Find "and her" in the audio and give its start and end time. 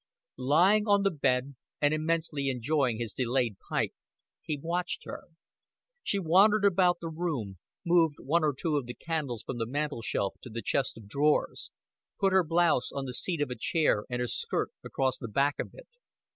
14.09-14.27